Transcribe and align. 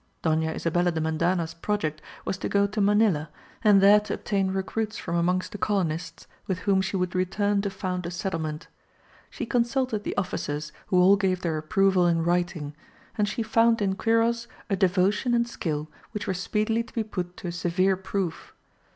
Doña 0.23 0.55
Isabella 0.55 0.91
de 0.91 0.99
Mendana's 0.99 1.53
project 1.53 2.01
was 2.25 2.35
to 2.39 2.49
go 2.49 2.65
to 2.65 2.81
Manilla, 2.81 3.29
and 3.63 3.81
there 3.81 3.99
to 3.99 4.15
obtain 4.15 4.49
recruits 4.49 4.97
from 4.97 5.15
amongst 5.15 5.51
the 5.51 5.59
colonists, 5.59 6.25
with 6.47 6.57
whom 6.61 6.81
she 6.81 6.97
would 6.97 7.13
return 7.13 7.61
to 7.61 7.69
found 7.69 8.07
a 8.07 8.09
settlement. 8.09 8.67
She 9.29 9.45
consulted 9.45 10.03
the 10.03 10.17
officers, 10.17 10.71
who 10.87 10.99
all 10.99 11.17
gave 11.17 11.41
their 11.43 11.59
approval 11.59 12.07
in 12.07 12.23
writing; 12.23 12.75
and 13.15 13.29
she 13.29 13.43
found 13.43 13.79
in 13.79 13.93
Quiros 13.93 14.47
a 14.71 14.75
devotion 14.75 15.35
and 15.35 15.47
skill 15.47 15.87
which 16.13 16.25
were 16.25 16.33
speedily 16.33 16.81
to 16.81 16.95
be 16.95 17.03
put 17.03 17.37
to 17.37 17.49
a 17.49 17.51
severe 17.51 17.95
proof. 17.95 18.55